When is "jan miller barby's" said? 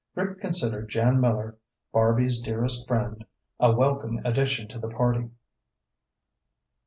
0.89-2.41